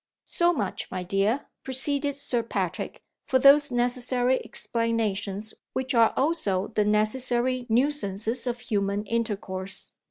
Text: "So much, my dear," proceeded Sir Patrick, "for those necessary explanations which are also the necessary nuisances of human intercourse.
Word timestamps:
"So 0.25 0.51
much, 0.51 0.89
my 0.89 1.03
dear," 1.03 1.47
proceeded 1.63 2.15
Sir 2.15 2.41
Patrick, 2.41 3.03
"for 3.27 3.37
those 3.37 3.69
necessary 3.69 4.43
explanations 4.43 5.53
which 5.73 5.93
are 5.93 6.11
also 6.17 6.69
the 6.69 6.85
necessary 6.85 7.67
nuisances 7.69 8.47
of 8.47 8.61
human 8.61 9.03
intercourse. 9.05 9.91